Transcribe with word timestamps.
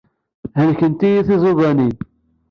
Helkent-iyi 0.57 1.21
tẓidanin. 1.27 1.95